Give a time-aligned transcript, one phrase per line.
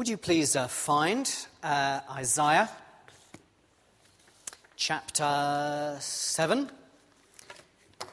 [0.00, 1.30] Would you please uh, find
[1.62, 2.70] uh, Isaiah
[4.74, 6.70] chapter 7?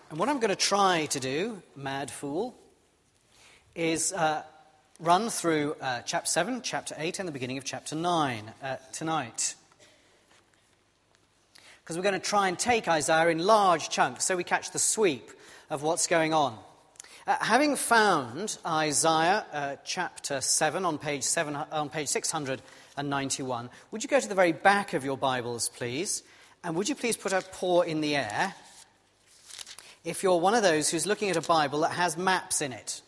[0.09, 2.53] And what I'm going to try to do, mad fool,
[3.73, 4.43] is uh,
[4.99, 9.55] run through uh, chapter 7, chapter 8, and the beginning of chapter 9 uh, tonight.
[11.81, 14.79] Because we're going to try and take Isaiah in large chunks so we catch the
[14.79, 15.31] sweep
[15.69, 16.59] of what's going on.
[17.27, 24.07] Uh, having found Isaiah uh, chapter 7 on page, 7 on page 691, would you
[24.07, 26.23] go to the very back of your Bibles, please?
[26.63, 28.55] And would you please put a paw in the air
[30.05, 33.01] if you're one of those who's looking at a Bible that has maps in it?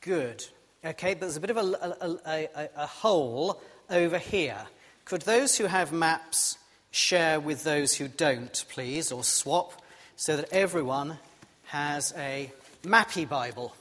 [0.00, 0.46] Good.
[0.82, 1.60] Okay, there's a bit of a,
[2.00, 4.62] a, a, a hole over here.
[5.04, 6.56] Could those who have maps
[6.90, 9.82] share with those who don't, please, or swap?
[10.16, 11.18] So that everyone
[11.64, 12.50] has a
[12.82, 13.74] Mappy Bible.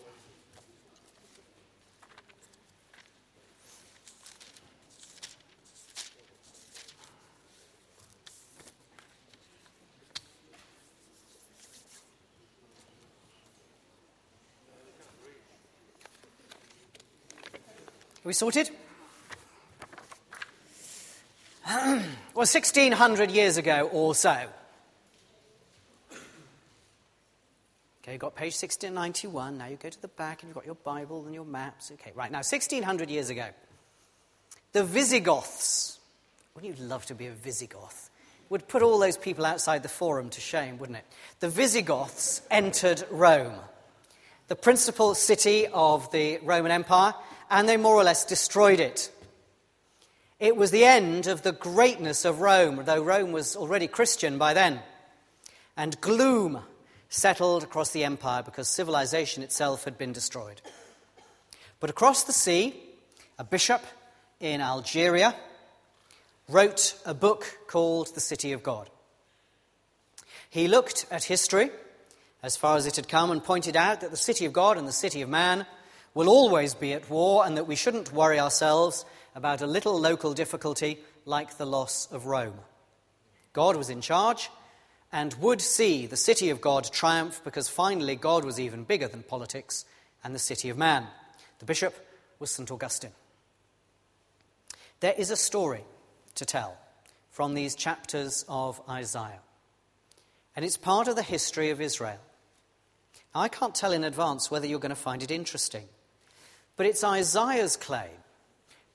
[18.26, 18.72] Are we sorted?
[21.68, 22.02] well,
[22.34, 24.48] 1600 years ago or so,
[28.16, 29.58] you've got page 1691.
[29.58, 31.92] Now you go to the back and you've got your Bible and your maps.
[31.96, 32.32] Okay, right.
[32.32, 33.46] Now, 1600 years ago,
[34.72, 36.00] the Visigoths,
[36.54, 38.10] wouldn't you love to be a Visigoth?
[38.48, 41.06] Would put all those people outside the forum to shame, wouldn't it?
[41.42, 43.60] The Visigoths entered Rome,
[44.48, 47.16] the principal city of the Roman Empire,
[47.50, 49.12] and they more or less destroyed it.
[50.40, 54.54] It was the end of the greatness of Rome, though Rome was already Christian by
[54.54, 54.80] then.
[55.76, 56.62] And gloom
[57.16, 60.62] settled across the empire because civilization itself had been destroyed.
[61.80, 62.76] But across the sea,
[63.40, 63.82] a bishop
[64.40, 65.36] in Algeria
[66.50, 68.90] wrote a book called The City of God.
[70.50, 71.70] He looked at history
[72.44, 74.88] as far as it had come and pointed out that the city of God and
[74.88, 75.66] the city of man
[76.14, 80.34] will always be at war and that we shouldn't worry ourselves about a little local
[80.34, 82.60] difficulty like the loss of Rome.
[83.52, 84.50] God was in charge,
[85.16, 89.24] and would see the city of God triumph because finally God was even bigger than
[89.24, 89.86] politics
[90.22, 91.08] and the city of man.
[91.60, 91.96] The bishop
[92.38, 92.70] was St.
[92.70, 93.14] Augustine.
[95.00, 95.86] There is a story
[96.36, 96.78] to tell
[97.32, 99.40] from these chapters of Isaiah,
[100.54, 102.20] and it's part of the history of Israel.
[103.34, 105.88] Now, I can't tell in advance whether you're going to find it interesting,
[106.76, 108.20] but it's Isaiah's claim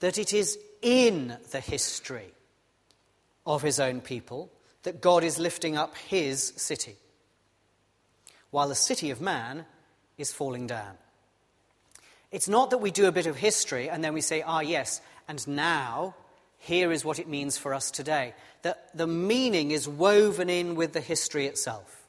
[0.00, 2.34] that it is in the history
[3.46, 4.50] of his own people
[4.82, 6.96] that God is lifting up his city,
[8.50, 9.66] while the city of man
[10.18, 10.96] is falling down.
[12.30, 15.00] It's not that we do a bit of history and then we say, ah, yes,
[15.28, 16.14] and now
[16.58, 18.34] here is what it means for us today.
[18.62, 22.06] That the meaning is woven in with the history itself.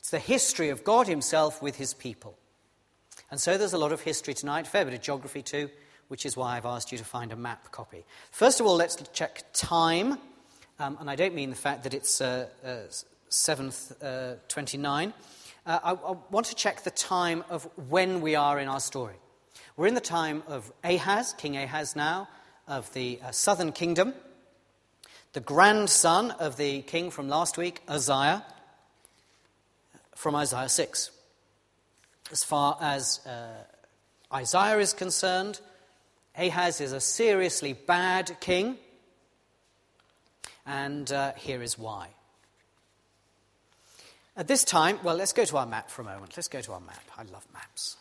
[0.00, 2.36] It's the history of God Himself with His people.
[3.30, 5.70] And so there's a lot of history tonight, fair bit of geography too,
[6.08, 8.04] which is why I've asked you to find a map copy.
[8.32, 10.18] First of all, let's check time.
[10.80, 12.88] Um, and I don't mean the fact that it's uh, uh,
[13.28, 15.12] 7th, uh, 29.
[15.66, 19.16] Uh, I, I, want to check the time of when we are in our story.
[19.76, 22.30] We're in the time of Ahaz, King Ahaz now,
[22.66, 24.14] of the uh, southern kingdom,
[25.34, 28.42] the grandson of the king from last week, Uzziah,
[30.16, 31.10] from Isaiah 6.
[32.32, 33.64] As far as uh,
[34.32, 35.60] Isaiah is concerned,
[36.38, 38.78] Ahaz is a seriously bad king
[40.70, 42.10] and uh, here is why.
[44.36, 46.36] At this time, well, let's go to our map for a moment.
[46.36, 47.02] Let's go to our map.
[47.18, 47.96] I love maps.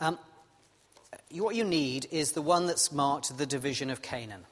[0.00, 0.18] Um,
[1.30, 4.46] what you need is the one that's marked the division of Canaan.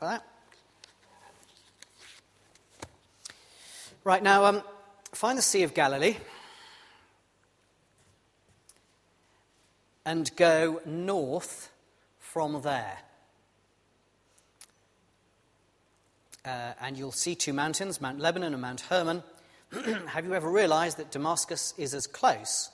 [0.00, 0.26] Got that?
[4.02, 4.62] Right, now, um,
[5.12, 6.16] find the Sea of Galilee.
[10.04, 11.70] And go north
[12.18, 12.98] from there.
[16.44, 19.22] Uh, and you'll see two mountains, Mount Lebanon and Mount Hermon.
[20.08, 22.70] Have you ever realized that Damascus is as close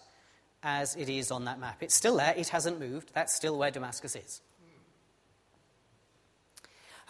[0.62, 1.82] as it is on that map?
[1.82, 3.10] It's still there, it hasn't moved.
[3.12, 4.40] That's still where Damascus is.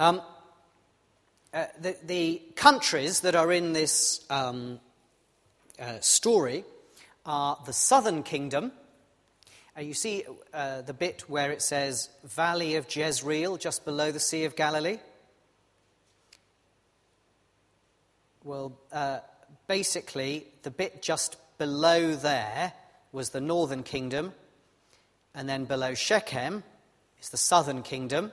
[0.00, 0.20] Um,
[1.52, 4.78] uh, the, the, countries that are in this um,
[5.80, 6.64] uh, story
[7.26, 8.70] are the southern kingdom,
[9.82, 14.44] you see uh, the bit where it says Valley of Jezreel, just below the Sea
[14.44, 14.98] of Galilee?
[18.42, 19.20] Well, uh,
[19.66, 22.72] basically, the bit just below there
[23.12, 24.32] was the northern kingdom,
[25.34, 26.62] and then below Shechem
[27.20, 28.32] is the southern kingdom.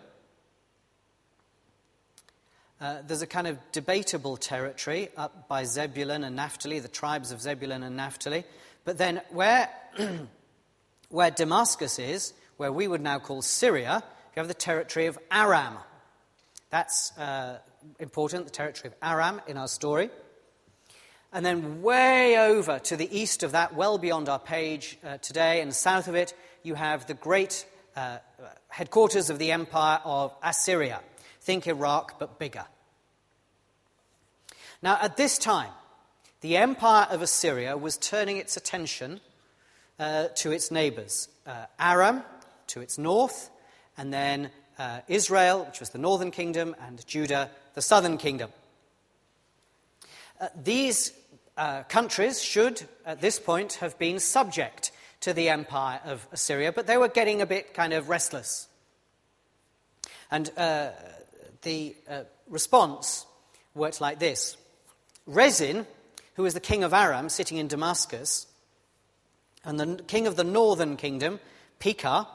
[2.80, 7.42] Uh, there's a kind of debatable territory up by Zebulun and Naphtali, the tribes of
[7.42, 8.44] Zebulun and Naphtali.
[8.84, 9.70] But then where,
[11.10, 14.04] where Damascus is, where we would now call Syria,
[14.36, 15.78] you have the territory of Aram.
[16.70, 17.60] That's uh,
[18.00, 20.10] important, the territory of Aram in our story.
[21.32, 25.62] And then way over to the east of that, well beyond our page uh, today,
[25.62, 27.66] and south of it, you have the great
[27.96, 28.18] uh,
[28.70, 31.02] headquarters of the empire of Assyria.
[31.42, 32.66] Think Iraq, but bigger.
[34.82, 35.72] Now, at this time,
[36.42, 39.22] the empire of Assyria was turning its attention
[40.00, 42.24] uh, to its neighbors uh, Aram
[42.68, 43.50] to its north,
[43.98, 48.50] and then uh, Israel, which was the northern kingdom, and Judah, the southern kingdom.
[50.40, 51.14] Uh, these
[51.58, 56.88] uh, countries should, at this point, have been subject to the empire of Assyria, but
[56.88, 58.68] they were getting a bit kind of restless.
[60.30, 60.90] And uh,
[61.62, 61.96] the
[62.50, 63.26] response
[63.74, 64.58] worked like this
[65.26, 65.88] Rezin,
[66.36, 68.48] who was the king of Aram, sitting in Damascus,
[69.66, 71.40] and the king of the northern kingdom,
[71.80, 72.28] Pekah,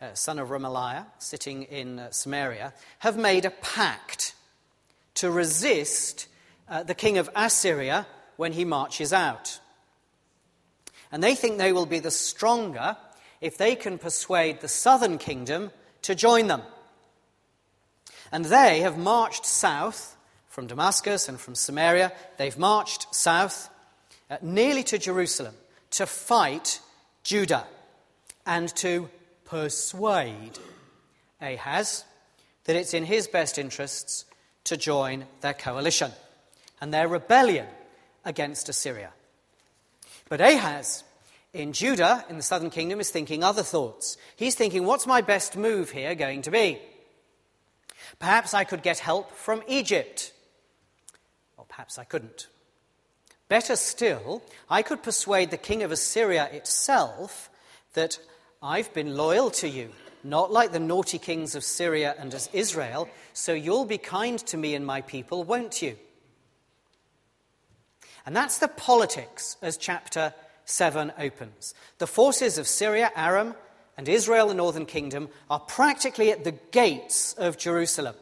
[0.00, 4.34] uh, son of Remaliah, sitting in uh, Samaria, have made a pact
[5.14, 6.26] to resist
[6.68, 9.60] uh, the king of Assyria when he marches out.
[11.10, 12.96] And they think they will be the stronger
[13.40, 15.70] if they can persuade the southern kingdom
[16.02, 16.62] to join them.
[18.30, 20.16] And they have marched south
[20.48, 22.12] from Damascus and from Samaria.
[22.36, 23.70] They've marched south
[24.28, 25.54] uh, nearly to Jerusalem
[25.94, 26.80] to fight
[27.22, 27.66] Judah
[28.46, 29.08] and to
[29.44, 30.58] persuade
[31.40, 32.04] Ahaz
[32.64, 34.24] that it's in his best interests
[34.64, 36.10] to join their coalition
[36.80, 37.66] and their rebellion
[38.24, 39.10] against Assyria.
[40.28, 41.04] But Ahaz
[41.52, 44.16] in Judah, in the southern kingdom, is thinking other thoughts.
[44.34, 46.80] He's thinking, what's my best move here going to be?
[48.18, 50.32] Perhaps I could get help from Egypt.
[51.56, 52.48] Or perhaps I couldn't.
[53.48, 57.50] Better still, I could persuade the king of Assyria itself
[57.92, 58.18] that
[58.62, 59.90] I've been loyal to you,
[60.22, 64.74] not like the naughty kings of Syria and Israel, so you'll be kind to me
[64.74, 65.96] and my people, won't you?
[68.26, 70.32] And that's the politics as chapter
[70.64, 71.74] 7 opens.
[71.98, 73.54] The forces of Syria, Aram,
[73.98, 78.14] and Israel, the northern kingdom, are practically at the gates of Jerusalem.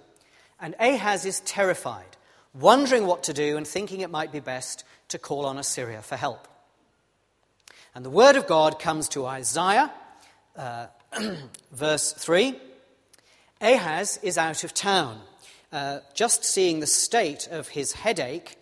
[0.60, 2.16] And Ahaz is terrified,
[2.52, 6.17] wondering what to do and thinking it might be best to call on Assyria for
[6.17, 6.49] help.
[7.94, 9.93] And the word of God comes to Isaiah,
[10.56, 10.87] uh,
[11.73, 12.59] verse 3.
[13.61, 15.20] Ahaz is out of town,
[15.70, 18.56] uh, just seeing the state of his headache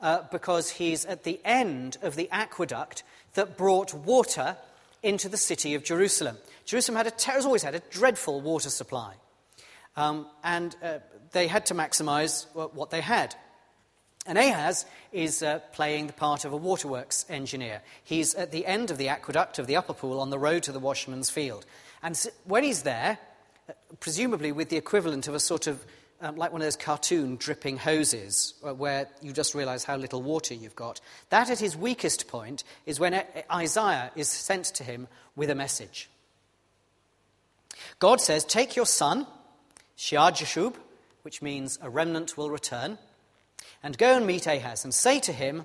[0.00, 3.02] uh, because he's at the end of the aqueduct
[3.32, 4.56] that brought water
[5.02, 6.36] into the city of Jerusalem.
[6.66, 9.14] Jerusalem had a, has always had a dreadful water supply,
[9.96, 10.98] um, and uh,
[11.32, 13.34] they had to maximize what they had.
[14.26, 17.82] And Ahaz is uh, playing the part of a waterworks engineer.
[18.02, 20.72] He's at the end of the aqueduct of the upper pool on the road to
[20.72, 21.66] the washerman's field.
[22.02, 23.18] And when he's there,
[23.68, 25.84] uh, presumably with the equivalent of a sort of
[26.22, 30.22] um, like one of those cartoon dripping hoses uh, where you just realize how little
[30.22, 33.22] water you've got, that at his weakest point is when
[33.52, 36.08] Isaiah is sent to him with a message.
[37.98, 39.26] God says, Take your son,
[39.96, 40.74] Shear-jashub,
[41.22, 42.96] which means a remnant will return
[43.84, 45.64] and go and meet Ahaz and say to him,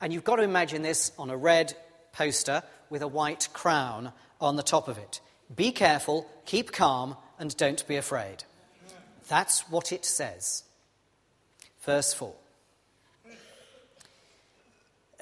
[0.00, 1.74] and you've got to imagine this on a red
[2.12, 5.20] poster with a white crown on the top of it
[5.54, 8.44] Be careful, keep calm, and don't be afraid.
[9.28, 10.64] That's what it says.
[11.82, 12.34] Verse 4.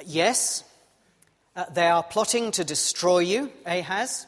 [0.06, 0.64] Yes,
[1.54, 4.26] uh, they are plotting to destroy you, Ahaz,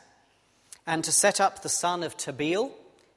[0.87, 2.71] and to set up the son of Tabeel,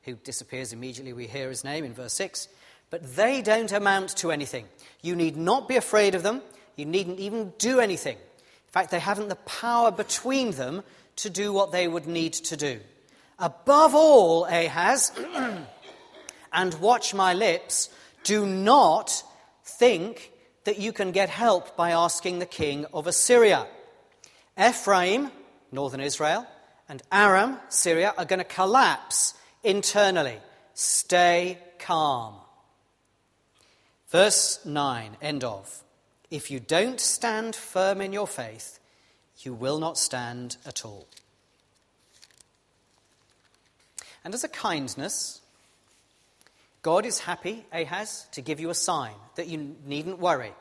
[0.03, 1.11] who disappears immediately.
[1.11, 2.47] We hear his name in verse 6.
[2.89, 4.65] But they don't amount to anything.
[5.01, 6.41] You need not be afraid of them.
[6.75, 8.17] You needn't even do anything.
[8.17, 10.83] In fact, they haven't the power between them
[11.17, 12.79] to do what they would need to do.
[13.39, 15.11] Above all, Ahaz,
[16.53, 17.89] and watch my lips,
[18.23, 19.23] do not
[19.63, 20.31] think
[20.63, 23.67] that you can get help by asking the king of Assyria.
[24.59, 25.31] Ephraim,
[25.71, 26.45] northern Israel,
[26.87, 30.37] and Aram, Syria, are going to collapse internally.
[30.73, 32.35] Stay calm.
[34.09, 35.83] Verse 9, end of.
[36.29, 38.79] If you don't stand firm in your faith,
[39.39, 41.07] you will not stand at all.
[44.23, 45.41] And as a kindness,
[46.81, 50.53] God is happy, Ahaz, to give you a sign that you needn't worry.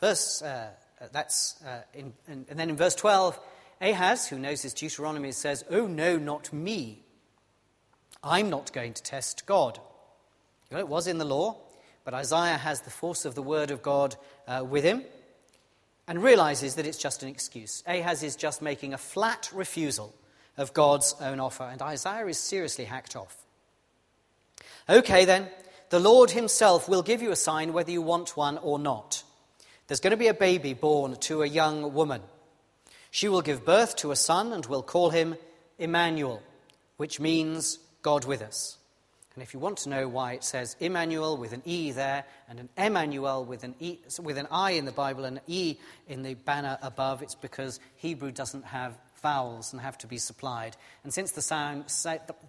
[0.00, 0.70] verse, uh,
[1.12, 3.38] that's, uh, in, in, and then in verse 12,
[3.80, 7.02] Ahaz, who knows his Deuteronomy, says, Oh, no, not me.
[8.22, 9.78] I'm not going to test God.
[10.70, 11.56] You know, it was in the law,
[12.04, 15.02] but Isaiah has the force of the word of God uh, with him
[16.06, 17.82] and realizes that it's just an excuse.
[17.86, 20.14] Ahaz is just making a flat refusal
[20.56, 23.36] of God's own offer, and Isaiah is seriously hacked off.
[24.88, 25.48] Okay, then,
[25.90, 29.22] the Lord Himself will give you a sign whether you want one or not.
[29.86, 32.22] There's going to be a baby born to a young woman.
[33.10, 35.36] She will give birth to a son and will call him
[35.78, 36.42] Emmanuel,
[36.96, 38.78] which means God with us.
[39.34, 42.60] And if you want to know why it says Emmanuel with an E there and
[42.60, 45.76] an Emmanuel with an, e, with an I in the Bible and an E
[46.08, 50.76] in the banner above, it's because Hebrew doesn't have vowels and have to be supplied.
[51.02, 51.86] And since the, sound,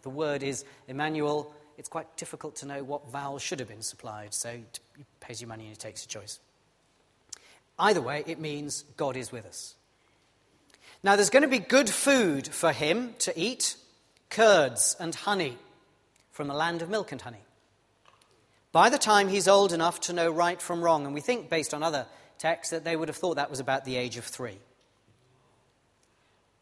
[0.04, 4.34] the word is Emmanuel, it's quite difficult to know what vowel should have been supplied.
[4.36, 6.40] So he pays you money and he takes your choice.
[7.80, 9.74] Either way, it means God is with us.
[11.02, 13.76] Now, there's going to be good food for him to eat
[14.30, 15.58] curds and honey
[16.36, 17.46] from the land of milk and honey.
[18.74, 21.74] By the time he's old enough to know right from wrong, and we think, based
[21.74, 24.60] on other texts, that they would have thought that was about the age of three.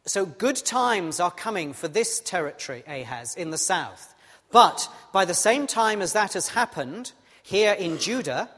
[0.06, 4.14] So, good times are coming for this territory, Ahaz, in the south.
[4.52, 7.12] But by the same time as that has happened,
[7.42, 8.52] here in Judah,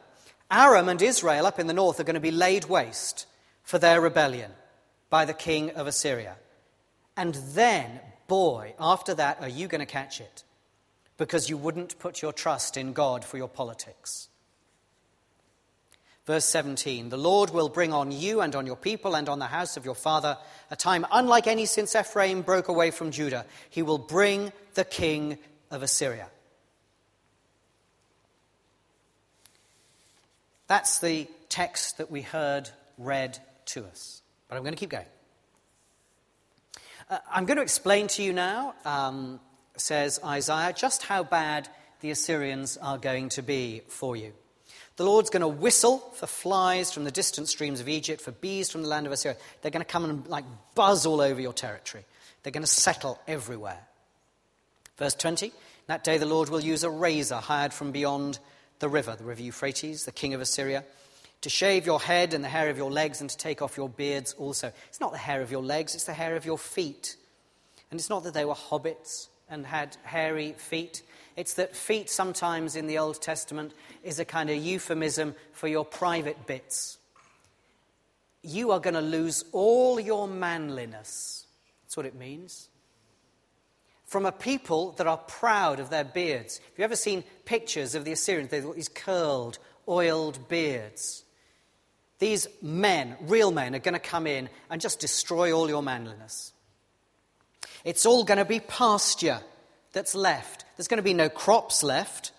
[0.52, 3.26] Aram and Israel up in the north are going to be laid waste
[3.64, 4.52] for their rebellion
[5.10, 6.36] by the king of Assyria.
[7.16, 10.44] And then, boy, after that, are you going to catch it?
[11.18, 14.30] Because you wouldn't put your trust in God for your politics.
[16.26, 19.46] Verse 17 The Lord will bring on you and on your people and on the
[19.46, 20.38] house of your father
[20.72, 23.46] a time unlike any since Ephraim broke away from Judah.
[23.70, 25.38] He will bring the king
[25.72, 26.28] of Assyria.
[30.68, 34.24] That's the text that we heard read to us.
[34.50, 35.06] But I'm going to keep going.
[37.08, 39.40] Uh, I'm going to explain to you now um,
[39.78, 41.70] says Isaiah, just how bad
[42.02, 44.34] the Assyrians are going to be for you.
[44.98, 48.72] The Lord's going to whistle for flies from the distant streams of Egypt, for bees
[48.72, 49.38] from the land of Assyria.
[49.62, 52.06] They're going to come and like buzz all over your territory.
[52.44, 53.80] They're going to settle everywhere.
[54.98, 55.52] Verse 20
[55.88, 58.40] That day the Lord will use a razor hired from beyond
[58.80, 60.84] the river, the river Euphrates, the king of Assyria,
[61.42, 63.90] to shave your head and the hair of your legs and to take off your
[63.90, 64.72] beards also.
[64.88, 67.18] It's not the hair of your legs, it's the hair of your feet.
[67.92, 71.04] And it's not that they were hobbits and had hairy feet.
[71.36, 73.74] It's that feet sometimes in the Old Testament
[74.04, 76.98] is a kind of euphemism for your private bits.
[78.42, 81.46] You are going to lose all your manliness.
[81.84, 82.70] That's what it means.
[84.06, 86.60] From a people that are proud of their beards.
[86.60, 88.52] Have you ever seen pictures of the Assyrians?
[88.52, 91.24] They've got these curled, oiled beards.
[92.20, 96.54] These men, real men, are going to come in and just destroy all your manliness.
[97.86, 99.40] It's all going to be pasture
[99.94, 100.66] that's left.
[100.76, 102.32] There's going to be no crops left.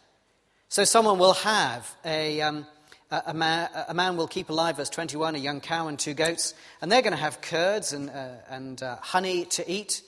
[0.69, 2.67] So someone will have a, um,
[3.13, 6.15] a, a, man, a, man, will keep alive, verse 21, a young cow and two
[6.15, 10.03] goats, and they're going to have curds and, uh, and uh, honey to eat.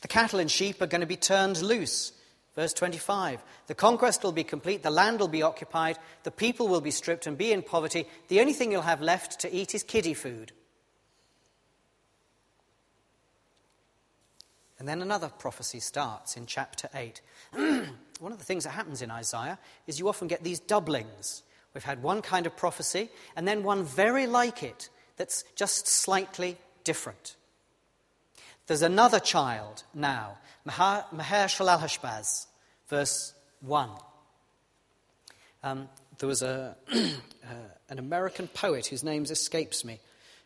[0.00, 2.12] The cattle and sheep are going to be turned loose.
[2.56, 6.80] Verse 25 The conquest will be complete, the land will be occupied, the people will
[6.80, 8.06] be stripped and be in poverty.
[8.28, 10.52] The only thing you'll have left to eat is kiddie food.
[14.80, 17.20] And then another prophecy starts in chapter 8.
[18.18, 21.42] one of the things that happens in Isaiah is you often get these doublings.
[21.74, 26.56] We've had one kind of prophecy and then one very like it that's just slightly
[26.82, 27.36] different.
[28.68, 32.46] There's another child now, Maher-shalal-hash-baz,
[32.88, 33.90] verse 1.
[35.62, 37.06] Um, there was a, uh,
[37.90, 40.00] an American poet whose name escapes me,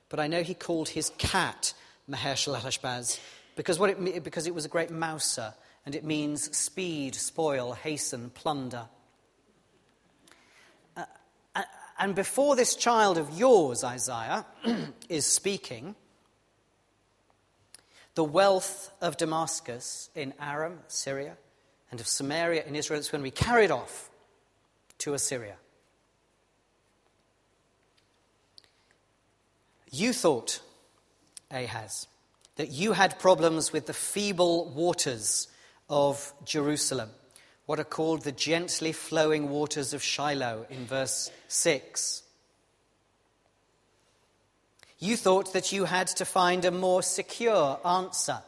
[0.08, 1.72] but I know he called his cat
[2.08, 3.20] Maher-shalal-hash-baz
[3.56, 5.54] because, what it, because it was a great mouser,
[5.86, 8.86] and it means speed, spoil, hasten, plunder.
[10.96, 11.04] Uh,
[11.98, 14.46] and before this child of yours, Isaiah,
[15.08, 15.94] is speaking,
[18.14, 21.36] the wealth of Damascus in Aram, Syria,
[21.90, 24.10] and of Samaria in Israel is going to be carried off
[24.98, 25.56] to Assyria.
[29.90, 30.60] You thought,
[31.52, 32.08] Ahaz,
[32.56, 35.48] that you had problems with the feeble waters
[35.88, 37.10] of Jerusalem,
[37.66, 42.22] what are called the gently flowing waters of Shiloh in verse 6.
[44.98, 48.42] You thought that you had to find a more secure answer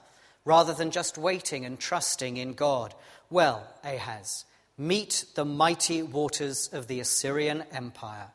[0.45, 2.95] rather than just waiting and trusting in God.
[3.29, 4.45] Well, Ahaz,
[4.79, 8.29] meet the mighty waters of the Assyrian Empire.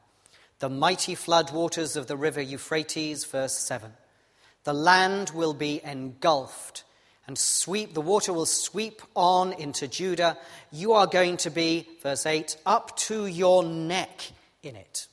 [0.62, 3.92] the mighty floodwaters of the river Euphrates, verse 7.
[4.64, 6.84] The land will be engulfed
[7.28, 10.38] and sweep, the water will sweep on into Judah.
[10.72, 14.32] You are going to be, verse 8, up to your neck
[14.64, 15.08] in it.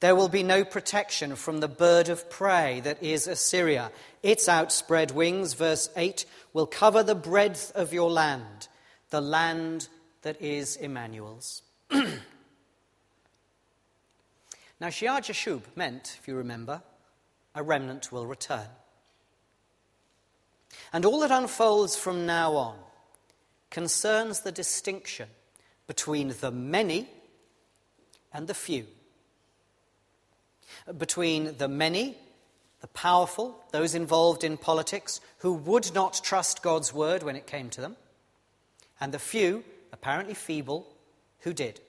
[0.00, 3.92] There will be no protection from the bird of prey that is Assyria.
[4.22, 8.68] Its outspread wings, verse 8, will cover the breadth of your land,
[9.10, 9.88] the land
[10.22, 11.62] that is Emmanuel's.
[14.80, 16.82] now, Shear Jashub meant, if you remember,
[17.54, 18.66] a remnant will return.
[20.92, 22.76] And all that unfolds from now on
[23.70, 25.28] concerns the distinction
[25.86, 27.08] between the many
[28.32, 28.86] and the few.
[30.96, 32.16] Between the many,
[32.80, 37.70] the powerful, those involved in politics who would not trust God's word when it came
[37.70, 37.96] to them,
[39.00, 40.86] and the few, apparently feeble,
[41.40, 41.80] who did.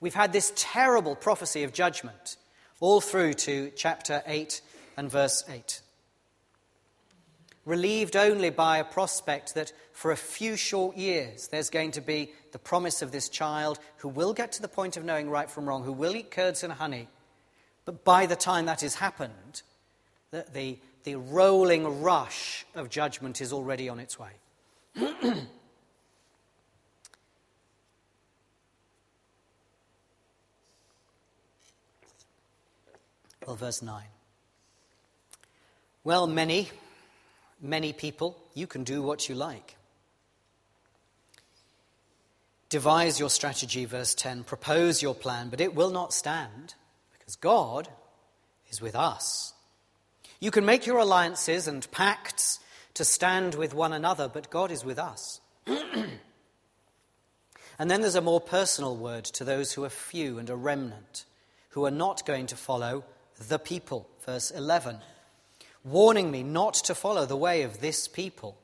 [0.00, 2.36] We've had this terrible prophecy of judgment
[2.80, 4.60] all through to chapter 8
[4.96, 5.80] and verse 8.
[7.64, 12.32] Relieved only by a prospect that for a few short years there's going to be
[12.50, 15.68] the promise of this child who will get to the point of knowing right from
[15.68, 17.08] wrong, who will eat curds and honey.
[17.84, 19.62] But by the time that has happened,
[20.32, 24.30] the, the, the rolling rush of judgment is already on its way.
[33.46, 34.02] well, verse 9.
[36.04, 36.68] Well, many,
[37.60, 39.76] many people, you can do what you like.
[42.68, 44.44] Devise your strategy, verse 10.
[44.44, 46.74] Propose your plan, but it will not stand
[47.12, 47.88] because God
[48.70, 49.52] is with us.
[50.40, 52.58] You can make your alliances and pacts
[52.94, 55.40] to stand with one another, but God is with us.
[55.66, 56.18] and
[57.78, 61.26] then there's a more personal word to those who are few and a remnant,
[61.70, 63.04] who are not going to follow
[63.48, 64.08] the people.
[64.24, 64.98] Verse 11
[65.84, 68.58] warning me not to follow the way of this people.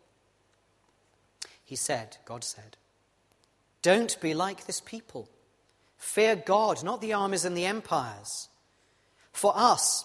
[1.64, 2.76] He said, God said,
[3.83, 5.28] Don't be like this people.
[5.98, 8.48] Fear God, not the armies and the empires.
[9.33, 10.04] For us,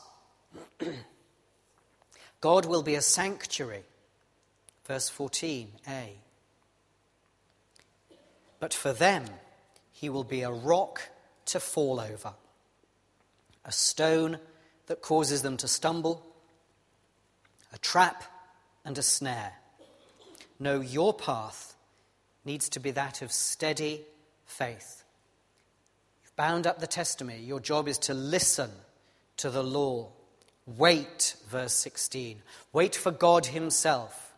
[2.41, 3.83] God will be a sanctuary.
[4.85, 6.09] Verse 14a.
[8.59, 9.25] But for them,
[9.91, 11.09] he will be a rock
[11.45, 12.33] to fall over,
[13.63, 14.39] a stone
[14.87, 16.32] that causes them to stumble
[17.73, 18.23] a trap
[18.85, 19.53] and a snare.
[20.59, 21.75] No, your path
[22.45, 24.01] needs to be that of steady
[24.45, 25.03] faith.
[26.23, 27.39] You've bound up the testimony.
[27.39, 28.69] Your job is to listen
[29.37, 30.09] to the law.
[30.65, 32.41] Wait, verse 16.
[32.71, 34.33] Wait for God Himself.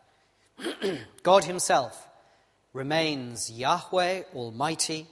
[1.22, 2.08] God Himself
[2.72, 5.06] remains Yahweh Almighty,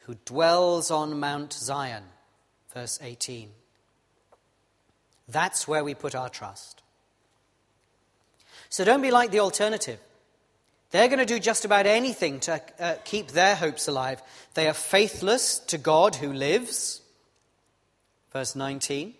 [0.00, 2.04] who dwells on Mount Zion,
[2.72, 3.50] verse 18.
[5.28, 6.82] That's where we put our trust.
[8.70, 9.98] So don't be like the alternative.
[10.92, 14.22] They're going to do just about anything to uh, keep their hopes alive.
[14.54, 17.00] They are faithless to God who lives.
[18.32, 19.14] Verse 19.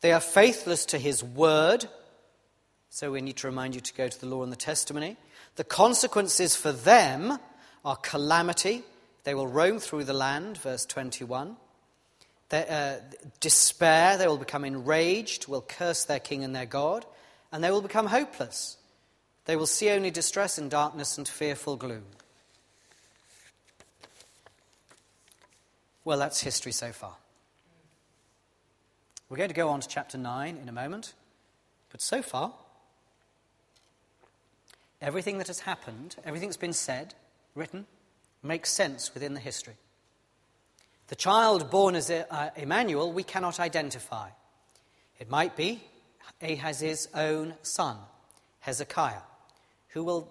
[0.00, 1.86] They are faithless to his word.
[2.90, 5.16] So we need to remind you to go to the law and the testimony.
[5.56, 7.38] The consequences for them
[7.84, 8.82] are calamity.
[9.24, 10.58] They will roam through the land.
[10.58, 11.56] Verse 21.
[12.48, 12.96] They, uh,
[13.40, 14.16] despair.
[14.16, 17.04] They will become enraged, will curse their king and their God
[17.52, 18.76] and they will become hopeless.
[19.46, 22.04] They will see only distress and darkness and fearful gloom.
[26.04, 27.14] Well, that's history so far.
[29.28, 31.14] We're going to go on to chapter 9 in a moment,
[31.90, 32.52] but so far,
[35.00, 37.14] everything that has happened, everything that's been said,
[37.54, 37.86] written,
[38.42, 39.74] makes sense within the history.
[41.08, 44.30] The child born as uh, Emmanuel, we cannot identify.
[45.18, 45.82] It might be
[46.42, 47.96] Ahaz's own son,
[48.60, 49.22] Hezekiah,
[49.88, 50.28] who will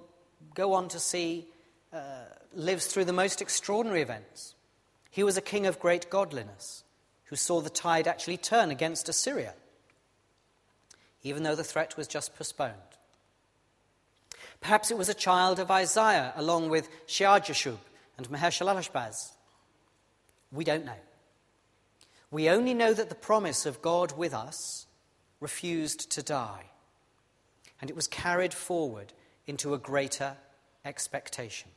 [0.56, 1.48] go on to see,
[1.94, 4.56] uh, lives through the most extraordinary events.
[5.12, 6.84] He was a king of great godliness
[7.26, 9.54] who saw the tide actually turn against Assyria,
[11.24, 12.74] even though the threat was just postponed.
[14.62, 17.78] Perhaps it was a child of Isaiah along with Shear-jashub
[18.18, 19.34] and Maher-shalal-hash-baz.
[20.52, 21.00] We don't know.
[22.32, 24.86] We only know that the promise of God with us
[25.40, 26.66] refused to die,
[27.82, 29.14] and it was carried forward
[29.48, 30.36] into a greater
[30.86, 31.70] expectation.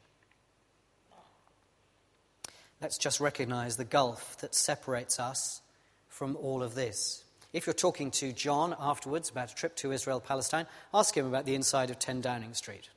[2.81, 5.61] Let's just recognize the gulf that separates us
[6.09, 7.23] from all of this.
[7.53, 11.47] If you're talking to John afterwards about a trip to Israel Palestine, ask him about
[11.47, 12.89] the inside of 10 Downing Street.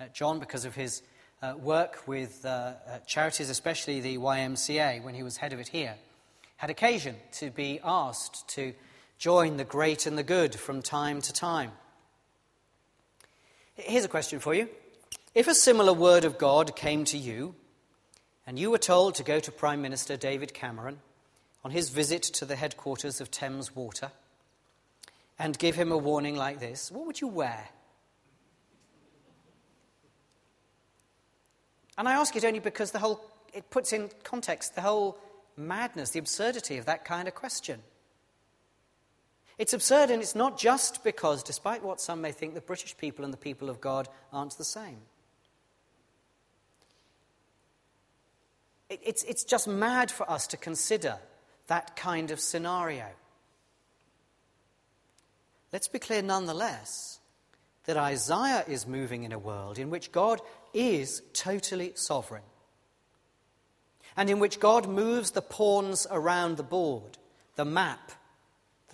[0.00, 1.02] Uh, John, because of his
[1.42, 5.68] uh, work with uh, uh charities, especially the YMCA, when he was head of it
[5.68, 5.94] here,
[6.56, 8.72] had occasion to be asked to
[9.18, 11.72] join the great and the good from time to time.
[13.74, 14.68] Here's a question for you.
[15.34, 17.54] If a similar word of God came to you,
[18.46, 20.98] and you were told to go to Prime Minister David Cameron
[21.64, 24.12] on his visit to the headquarters of Thames Water
[25.38, 27.68] and give him a warning like this, what would you wear?
[31.96, 35.18] And I ask it only because the whole, it puts in context the whole
[35.56, 37.80] madness, the absurdity of that kind of question.
[39.56, 43.24] It's absurd, and it's not just because, despite what some may think, the British people
[43.24, 44.98] and the people of God aren't the same.
[48.90, 51.18] It's, it's just mad for us to consider
[51.68, 53.06] that kind of scenario.
[55.72, 57.18] Let's be clear nonetheless
[57.86, 60.40] that Isaiah is moving in a world in which God
[60.72, 62.42] is totally sovereign
[64.16, 67.18] and in which God moves the pawns around the board,
[67.56, 68.12] the map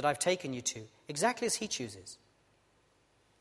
[0.00, 2.16] that I've taken you to, exactly as He chooses.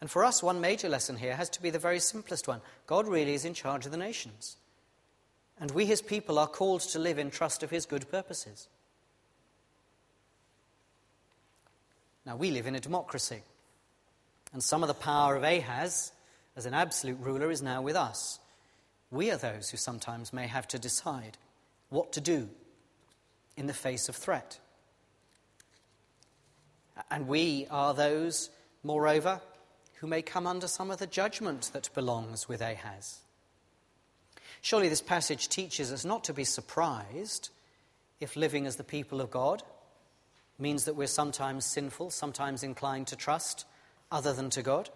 [0.02, 3.08] And for us, one major lesson here has to be the very simplest one God
[3.08, 4.58] really is in charge of the nations.
[5.58, 8.68] And we, His people, are called to live in trust of His good purposes.
[12.26, 13.42] Now, we live in a democracy,
[14.52, 16.12] and some of the power of Ahaz
[16.58, 18.38] as an absolute ruler is now with us.
[19.12, 21.38] We are those who sometimes may have to decide
[21.88, 22.50] what to do
[23.56, 24.60] in the face of threat.
[27.10, 28.50] And we are those,
[28.84, 29.42] moreover,
[29.96, 33.20] who may come under some of the judgment that belongs with Ahaz.
[34.62, 37.50] Surely this passage teaches us not to be surprised
[38.20, 39.64] if living as the people of God
[40.58, 43.66] means that we're sometimes sinful, sometimes inclined to trust
[44.12, 44.90] other than to God.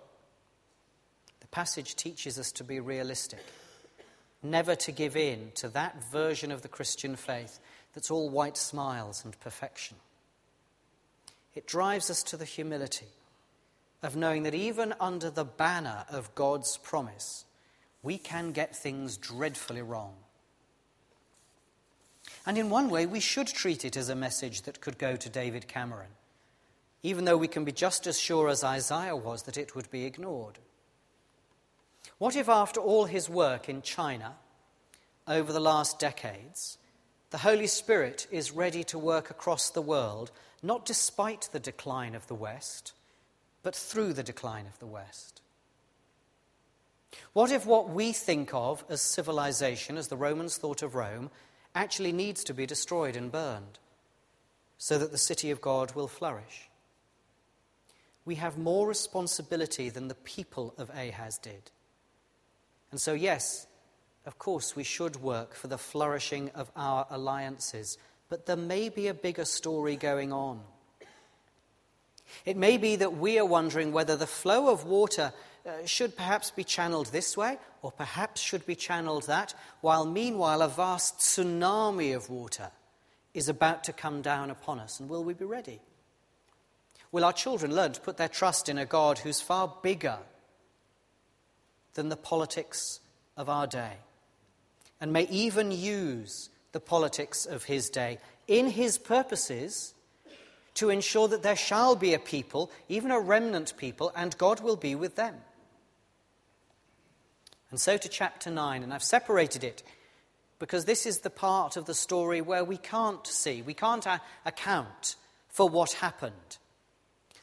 [1.39, 3.39] The passage teaches us to be realistic
[4.44, 7.60] never to give in to that version of the Christian faith
[7.94, 9.98] that's all white smiles and perfection.
[11.56, 13.10] It drives us to the humility
[14.02, 17.46] of knowing that even under the banner of God's promise,
[18.02, 20.16] we can get things dreadfully wrong.
[22.46, 25.30] And in one way, we should treat it as a message that could go to
[25.30, 26.10] David Cameron,
[27.02, 30.06] even though we can be just as sure as Isaiah was that it would be
[30.06, 30.60] ignored.
[32.18, 34.36] What if, after all his work in China
[35.28, 36.78] over the last decades,
[37.30, 40.32] the Holy Spirit is ready to work across the world,
[40.63, 42.93] not despite the decline of the West,
[43.62, 45.41] but through the decline of the West?
[47.34, 51.30] What if what we think of as civilization, as the Romans thought of Rome,
[51.76, 53.80] actually needs to be destroyed and burned
[54.78, 56.69] so that the city of God will flourish?
[58.26, 61.71] We have more responsibility than the people of Ahaz did.
[62.91, 63.67] And so, yes,
[64.26, 67.97] of course, we should work for the flourishing of our alliances,
[68.34, 70.60] but there may be a bigger story going on.
[72.46, 75.32] It may be that we are wondering whether the flow of water
[75.63, 80.63] uh, should perhaps be channeled this way or perhaps should be channeled that, while meanwhile
[80.63, 82.72] a vast tsunami of water
[83.36, 85.00] is about to come down upon us.
[85.00, 85.80] And will we be ready?
[87.12, 90.17] Will our children learn to put their trust in a God who's far bigger
[91.93, 93.00] than the politics
[93.38, 93.98] of our day
[95.00, 99.94] and may even use the politics of his day in his purposes
[100.74, 104.76] to ensure that there shall be a people, even a remnant people, and God will
[104.76, 105.36] be with them.
[107.70, 109.84] And so to chapter 9, and I've separated it
[110.60, 114.22] because this is the part of the story where we can't see, we can't a-
[114.46, 115.16] account
[115.50, 116.58] for what happened.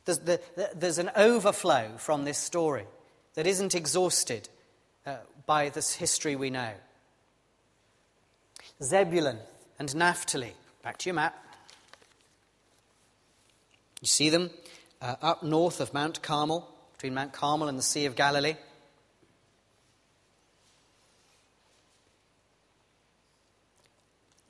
[0.05, 2.87] There's, the, the, there's an overflow from this story
[3.35, 4.49] that isn't exhausted
[5.07, 5.16] uh,
[5.47, 6.73] by this history we know.
[8.83, 9.38] Zebulun
[9.79, 10.55] and Naphtali.
[10.83, 11.37] Back to your map.
[14.01, 14.51] You see them
[15.03, 18.57] uh, up north of Mount Carmel, between Mount Carmel and the Sea of Galilee.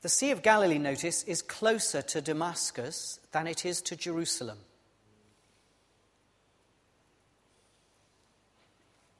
[0.02, 4.58] The Sea of Galilee, notice, is closer to Damascus than it is to Jerusalem.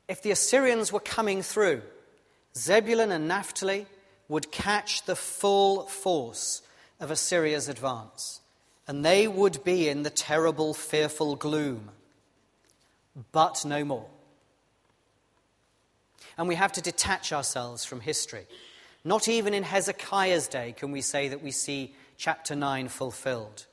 [0.09, 1.83] If the Assyrians were coming through,
[2.57, 3.87] Zebulun and Naphtali
[4.31, 6.63] would catch the full force
[7.01, 8.41] of Assyria's advance,
[8.87, 11.91] and they would be in the terrible, fearful gloom.
[13.33, 14.07] But no more.
[16.39, 18.47] And we have to detach ourselves from history.
[19.05, 23.67] Not even in Hezekiah's day can we say that we see chapter 9 fulfilled.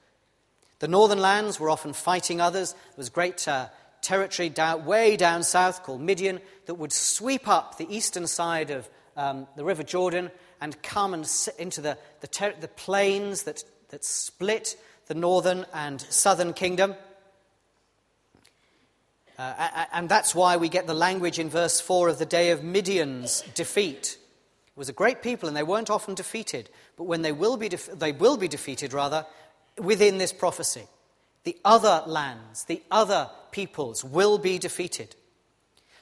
[0.79, 2.73] The northern lands were often fighting others.
[2.73, 3.67] There was great uh,
[4.01, 8.89] territory down, way down south called Midian that would sweep up the eastern side of
[9.17, 13.63] um, the River Jordan and come and sit into the, the, ter- the plains that
[13.89, 14.77] that split
[15.07, 16.95] the northern and southern kingdom.
[19.37, 22.63] Uh, and that's why we get the language in verse 4 of the day of
[22.63, 24.17] Midian's defeat.
[24.67, 26.69] It was a great people, and they weren't often defeated.
[26.97, 29.25] But when they will be, def- they will be defeated, rather,
[29.77, 30.87] within this prophecy.
[31.43, 35.15] The other lands, the other peoples will be defeated.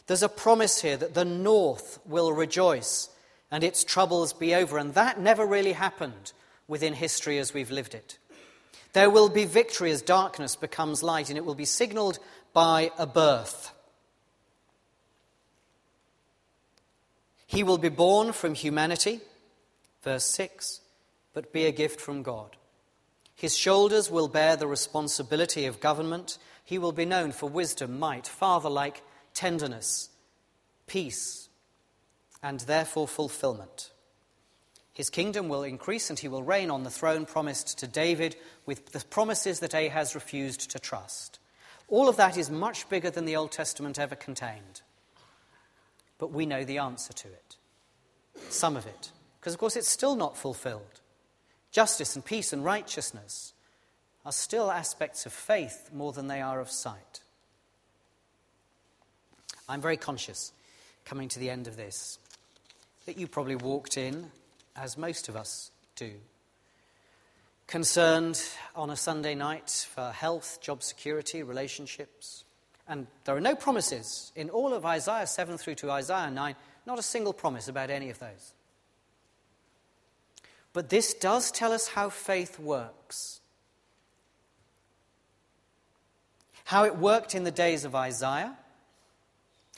[0.08, 3.10] There's a promise here that the north will rejoice
[3.52, 4.78] and its troubles be over.
[4.78, 6.34] And that never really happened
[6.68, 8.18] within history as we've lived it.
[8.94, 12.18] There will be victory as darkness becomes light, and it will be signaled
[12.54, 13.72] by a birth.
[17.46, 19.20] He will be born from humanity,
[20.02, 20.80] verse 6,
[21.34, 22.56] but be a gift from God.
[23.36, 26.38] His shoulders will bear the responsibility of government.
[26.64, 29.04] He will be known for wisdom, might, father-like
[29.36, 30.10] tenderness,
[30.88, 31.50] peace,
[32.42, 33.92] and therefore fulfillment.
[34.94, 38.94] His kingdom will increase and he will reign on the throne promised to David with
[38.94, 41.38] the promises that Ahaz refused to trust.
[41.90, 44.82] All of that is much bigger than the Old Testament ever contained.
[46.18, 47.58] But we know the answer to it.
[48.50, 49.12] Some of it.
[49.40, 51.02] Because, of course, it's still not fulfilled.
[51.72, 53.54] Justice and peace and righteousness
[54.26, 57.22] are still aspects of faith more than they are of sight.
[59.68, 60.52] I'm very conscious,
[61.06, 62.20] coming to the end of this,
[63.06, 64.32] that you probably walked in
[64.76, 66.12] as most of us do.
[67.68, 68.42] Concerned
[68.76, 72.44] on a Sunday night for health, job security, relationships.
[72.88, 77.00] And there are no promises in all of Isaiah 7 through to Isaiah 9, not
[77.00, 78.54] a single promise about any of those.
[80.74, 83.40] But this does tell us how faith works.
[86.66, 88.58] How it worked in the days of Isaiah,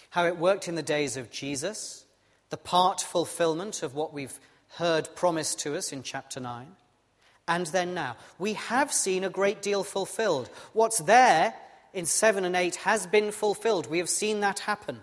[0.09, 2.05] how it worked in the days of Jesus,
[2.49, 4.39] the part fulfillment of what we've
[4.75, 6.67] heard promised to us in chapter 9,
[7.47, 8.17] and then now.
[8.37, 10.49] We have seen a great deal fulfilled.
[10.73, 11.53] What's there
[11.93, 13.89] in 7 and 8 has been fulfilled.
[13.89, 15.01] We have seen that happen.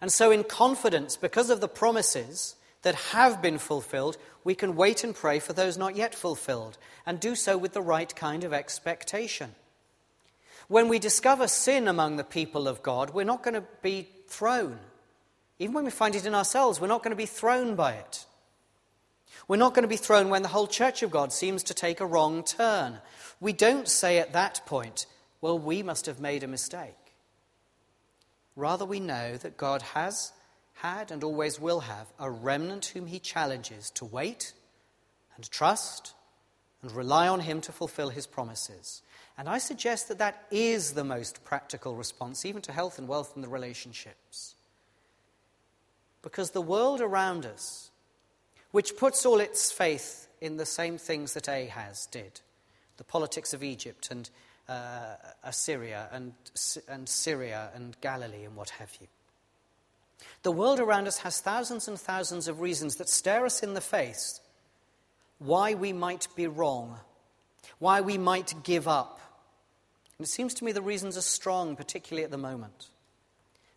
[0.00, 5.02] And so, in confidence, because of the promises that have been fulfilled, we can wait
[5.02, 8.52] and pray for those not yet fulfilled, and do so with the right kind of
[8.52, 9.54] expectation.
[10.68, 14.78] When we discover sin among the people of God, we're not going to be thrown.
[15.58, 18.26] Even when we find it in ourselves, we're not going to be thrown by it.
[19.48, 22.00] We're not going to be thrown when the whole church of God seems to take
[22.00, 22.98] a wrong turn.
[23.40, 25.06] We don't say at that point,
[25.40, 26.94] well, we must have made a mistake.
[28.56, 30.32] Rather, we know that God has
[30.74, 34.52] had and always will have a remnant whom he challenges to wait
[35.34, 36.12] and trust
[36.82, 39.02] and rely on him to fulfill his promises.
[39.36, 43.34] And I suggest that that is the most practical response, even to health and wealth
[43.34, 44.54] and the relationships.
[46.22, 47.90] Because the world around us,
[48.70, 52.40] which puts all its faith in the same things that Ahaz did
[52.96, 54.28] the politics of Egypt and
[54.68, 55.14] uh,
[55.44, 56.32] Assyria and,
[56.88, 59.06] and Syria and Galilee and what have you.
[60.42, 63.80] The world around us has thousands and thousands of reasons that stare us in the
[63.80, 64.40] face
[65.38, 66.98] why we might be wrong,
[67.78, 69.20] why we might give up.
[70.18, 72.88] And it seems to me the reasons are strong, particularly at the moment.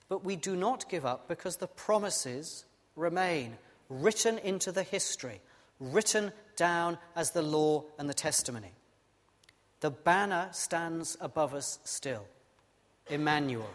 [0.09, 3.57] But we do not give up because the promises remain
[3.89, 5.41] written into the history,
[5.79, 8.73] written down as the law and the testimony.
[9.81, 12.25] The banner stands above us still.
[13.09, 13.69] Emmanuel,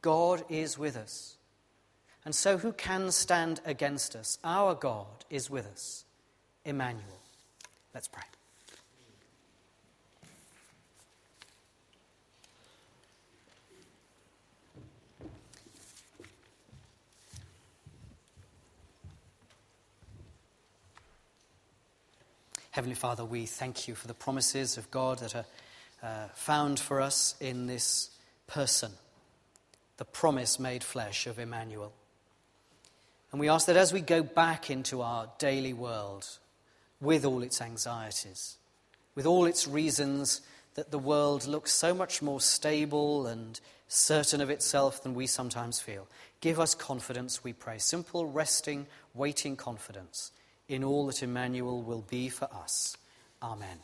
[0.00, 1.36] God is with us.
[2.24, 4.38] And so, who can stand against us?
[4.42, 6.03] Our God is with us.
[6.64, 7.04] Emmanuel.
[7.92, 8.22] Let's pray.
[22.70, 25.44] Heavenly Father, we thank you for the promises of God that are
[26.02, 28.10] uh, found for us in this
[28.48, 28.90] person,
[29.96, 31.92] the promise made flesh of Emmanuel.
[33.30, 36.26] And we ask that as we go back into our daily world
[37.04, 38.56] with all its anxieties,
[39.14, 40.40] with all its reasons
[40.74, 45.80] that the world looks so much more stable and certain of itself than we sometimes
[45.80, 46.08] feel,
[46.40, 47.78] give us confidence, we pray.
[47.78, 50.32] Simple, resting, waiting confidence
[50.68, 52.96] in all that Emmanuel will be for us.
[53.42, 53.78] Amen.